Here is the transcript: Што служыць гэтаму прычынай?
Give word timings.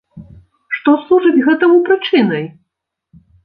Што 0.77 0.95
служыць 1.03 1.45
гэтаму 1.49 1.77
прычынай? 1.93 2.51